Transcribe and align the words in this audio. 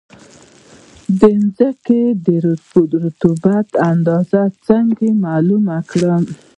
د 1.19 1.21
ځمکې 1.57 2.01
د 2.25 2.27
رطوبت 3.03 3.67
اندازه 3.91 4.41
څنګه 4.67 5.07
معلومه 5.25 5.77
کړم؟ 5.91 6.23